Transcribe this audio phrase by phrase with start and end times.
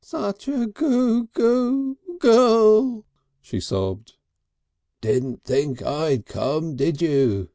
[0.03, 3.05] "Such a goo goo goo girl!"
[3.39, 4.15] she sobbed.
[4.99, 7.49] "Didn't think I'd come, did you?"